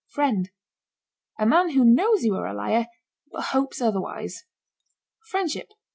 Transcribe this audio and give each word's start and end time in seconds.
FRIEND. 0.07 0.49
A 1.37 1.45
man 1.45 1.69
who 1.73 1.85
knows 1.85 2.23
you 2.23 2.33
are 2.33 2.47
a 2.47 2.55
liar, 2.55 2.87
but 3.31 3.43
hopes 3.53 3.79
otherwise. 3.79 4.45
FRIENDSHIP. 5.29 5.67